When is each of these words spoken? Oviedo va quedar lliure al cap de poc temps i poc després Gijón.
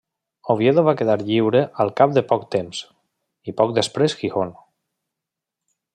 Oviedo 0.53 0.83
va 0.87 0.93
quedar 1.01 1.17
lliure 1.27 1.61
al 1.85 1.93
cap 2.01 2.15
de 2.17 2.25
poc 2.31 2.47
temps 2.57 2.81
i 3.53 3.55
poc 3.61 3.77
després 3.79 4.17
Gijón. 4.23 4.59